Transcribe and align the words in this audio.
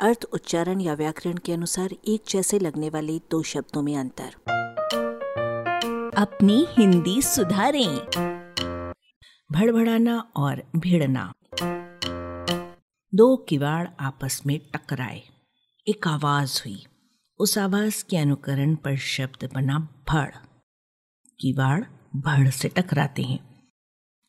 अर्थ, 0.00 0.24
उच्चारण 0.32 0.80
या 0.80 0.94
व्याकरण 0.94 1.36
के 1.36 1.52
अनुसार 1.52 1.88
एक 2.08 2.22
जैसे 2.28 2.58
लगने 2.58 2.88
वाले 2.88 3.18
दो 3.18 3.42
शब्दों 3.42 3.82
में 3.82 3.96
अंतर। 3.96 4.34
अपनी 6.16 6.66
हिंदी 6.70 7.22
सुधारें। 7.22 7.96
भड़भड़ाना 9.52 10.32
और 10.36 10.62
भिड़ना। 10.76 11.32
दो 13.14 13.36
किवाड़ 13.36 13.88
आपस 14.00 14.42
में 14.46 14.60
टकराए। 14.74 15.22
एक 15.88 16.08
आवाज़ 16.08 16.62
हुई। 16.66 16.86
उस 17.38 17.58
आवाज़ 17.58 18.04
के 18.10 18.16
अनुकरण 18.16 18.74
पर 18.74 18.96
शब्द 18.96 19.50
बना 19.54 20.04
भड़। 20.10 20.34
किवाड़ 21.40 21.84
भड़ 22.16 22.50
से 22.50 22.68
टकराते 22.68 23.22
हैं। 23.22 23.68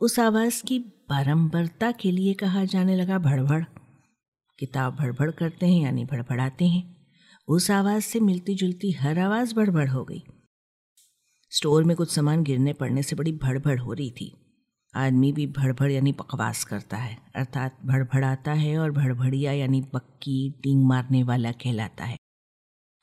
उस 0.00 0.20
आवाज़ 0.20 0.64
की 0.64 0.78
बारंबारता 0.78 1.92
के 1.92 2.10
लिए 2.10 2.34
कहा 2.34 2.64
जाने 2.64 2.96
लगा 2.96 3.18
भड़भड़। 3.18 3.64
किताब 4.58 4.96
भड़बड़ 4.96 5.30
करते 5.30 5.66
हैं, 5.66 5.82
यानी 5.82 6.04
भड़बड़ाते 6.04 6.64
हैं। 6.64 6.96
उस 7.48 7.70
आवाज़ 7.70 8.02
से 8.02 8.20
मिलती 8.20 8.54
जुलती 8.54 8.92
हर 8.92 9.18
आवाज़ 9.18 9.54
भड़भड़ 9.54 9.88
हो 9.88 10.04
गई। 10.04 10.22
स्टोर 11.50 11.84
में 11.84 11.96
कुछ 11.96 12.14
सामान 12.14 12.42
गिरने 12.42 12.72
पड़ने 12.72 13.02
से 13.02 13.16
बड़ी 13.16 13.32
भड़बड़ 13.32 13.78
हो 13.78 13.92
रही 13.92 14.10
थी। 14.10 14.32
आदमी 14.94 15.32
भी 15.32 15.46
भड़बड़ 15.46 15.90
यानी 15.90 16.12
बकवास 16.12 16.64
करता 16.64 16.96
है, 16.96 17.18
अर्थात 17.36 17.78
भड़बड़ाता 17.84 18.52
है 18.52 18.78
और 18.78 18.90
भड़भड़िया 18.90 19.52
यानी 19.52 19.82
पक्की 19.82 20.50
टींग 20.50 20.86
मारने 20.86 21.22
वाला 21.22 21.52
कहलाता 21.52 22.04
है। 22.04 22.16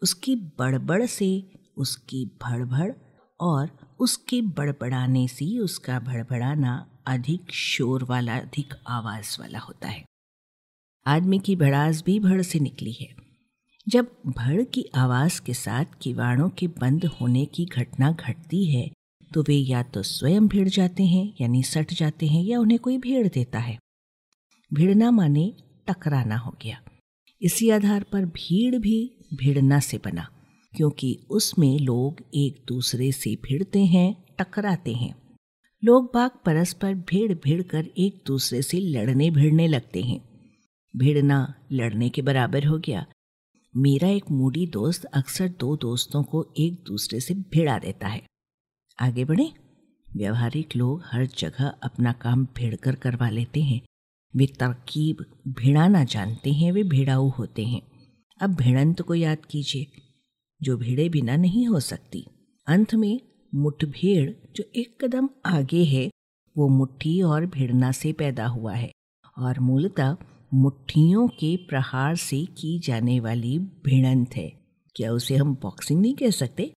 उसकी 0.01 0.35
बड़बड़ 0.35 1.05
से 1.05 1.51
उसकी 1.77 2.25
भड़बड़ 2.25 2.91
और 3.39 3.69
उसके 3.99 4.41
बड़बड़ाने 4.41 5.27
से 5.27 5.59
उसका 5.59 5.99
भड़बड़ाना 5.99 7.01
अधिक 7.07 7.51
शोर 7.51 8.03
वाला, 8.03 8.37
अधिक 8.37 8.73
आवाज़ 8.87 9.37
वाला 9.39 9.59
होता 9.59 9.87
है। 9.87 10.05
आदमी 11.05 11.39
की 11.39 11.55
भड़ास 11.55 12.03
भी 12.05 12.19
भड़ 12.19 12.41
से 12.41 12.59
निकली 12.59 12.91
है। 12.91 13.07
जब 13.87 14.07
भड़ 14.27 14.63
की 14.63 14.85
आवाज़ 14.95 15.41
के 15.41 15.53
साथ 15.53 15.85
किवाड़ों 16.01 16.49
के 16.49 16.67
बंद 16.67 17.05
होने 17.05 17.45
की 17.45 17.65
घटना 17.65 18.11
घटती 18.11 18.63
है 18.65 18.89
तो 19.31 19.41
वे 19.41 19.55
या 19.55 19.83
तो 19.83 20.01
स्वयं 20.03 20.47
भिड़ 20.47 20.67
जाते 20.67 21.03
हैं, 21.03 21.33
यानी 21.41 21.63
सट 21.63 21.93
जाते 21.93 22.27
हैं, 22.27 22.43
या 22.43 22.59
उन्हें 22.59 22.79
कोई 22.79 22.97
भीड़ 22.97 23.27
देता 23.27 23.59
है। 23.59 23.77
भिड़ना 24.73 25.11
माने, 25.11 25.53
टकराना 25.87 26.37
हो 26.37 26.55
गया। 26.61 26.81
इसी 27.41 27.69
आधार 27.69 28.03
पर 28.03 28.25
भीड़ 28.25 28.75
भी 28.75 29.25
भिड़ना 29.33 29.79
से 29.79 29.97
बना, 29.97 30.27
क्योंकि 30.73 31.17
उसमें 31.29 31.79
लोग 31.79 32.21
एक 32.35 32.63
दूसरे 32.67 33.11
से 33.11 33.35
भिड़ते 33.35 33.85
हैं, 33.85 34.15
टकराते 34.39 34.93
हैं। 34.93 35.13
लोग 35.83 36.11
बाग 36.13 36.31
परस्पर 36.45 36.93
भीड़ 36.93 37.33
भिड़ 37.33 37.61
कर 37.61 37.89
एक 37.97 38.23
दूसरे 38.27 38.61
से 38.61 38.79
लड़ने 38.79 39.29
भिड़ने 39.31 39.67
लगते 39.67 40.01
हैं। 40.01 40.19
भिड़ना 40.95 41.53
लड़ने 41.71 42.09
के 42.09 42.21
बराबर 42.21 42.65
हो 42.65 42.77
गया। 42.77 43.05
मेरा 43.77 44.07
एक 44.07 44.31
मूडी 44.31 44.67
दोस्त 44.67 45.05
अक्सर 45.05 45.47
दो 45.47 45.77
दोस्तों 45.77 46.23
को 46.23 46.53
एक 46.59 46.83
दूसरे 46.87 47.19
से 47.19 47.33
भिड़ा 47.33 47.79
देता 47.79 48.07
है। 48.07 48.21
आगे 48.99 49.25
बढ़े। 49.25 49.51
व्यवहारिक 50.15 50.75
लोग 50.75 51.01
हर 51.05 51.25
जगह 51.25 51.67
अपना 51.83 52.11
काम 52.11 52.45
भिड़ 52.45 52.75
कर 52.75 52.95
करवा 52.95 53.29
लेते 53.29 53.63
हैं। 53.63 53.81
वे 54.35 54.45
तरकीब 54.45 55.25
भिड़ाना 55.47 56.03
जानते 56.03 56.51
हैं, 56.51 56.71
वे 56.71 56.83
भिड़ाऊ 56.83 57.29
होते 57.29 57.65
हैं। 57.65 57.81
अब 58.41 58.55
भिड़ंत 58.55 59.01
को 59.01 59.15
याद 59.15 59.45
कीजिए। 59.45 59.87
जो 60.61 60.77
भिड़े 60.77 61.09
बिना 61.09 61.35
नहीं 61.35 61.67
हो 61.67 61.79
सकती। 61.79 62.25
अंत 62.67 62.95
में 62.95 63.21
मुठभेड़ 63.55 64.31
जो 64.55 64.63
एक 64.75 65.05
कदम 65.05 65.29
आगे 65.45 65.83
है, 65.83 66.11
वो 66.57 66.67
मुट्ठी 66.67 67.21
और 67.21 67.45
भिड़ना 67.45 67.91
से 67.91 68.13
पैदा 68.13 68.47
हुआ 68.47 68.73
है 68.73 68.91
और 69.37 69.59
मूलतः 69.59 70.17
मुट्ठियों 70.53 71.27
के 71.27 71.57
प्रहार 71.57 72.15
से 72.15 72.45
की 72.45 72.79
जाने 72.79 73.19
वाली 73.19 73.59
भिड़ंत 73.59 74.35
है 74.35 74.59
क्या 74.95 75.11
उसे 75.11 75.35
हम 75.35 75.55
बॉक्सिंग 75.55 76.01
नहीं 76.01 76.15
कह 76.15 76.29
सकते? 76.29 76.73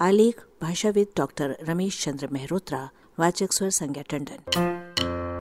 आलेख, 0.00 0.44
भाषाविद 0.62 1.06
डॉक्टर 1.16 1.56
रमेश 1.62 2.04
चंद्र 2.04 2.28
मेहरोत्रा, 2.32 2.90
वाचक 3.18 3.52
स्वर 3.52 3.70
संज्ञा 3.70 4.02
टंडन। 4.02 4.38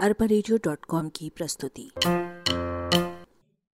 अरबा 0.03 1.09
की 1.09 1.29
प्रस्तुति। 1.29 1.91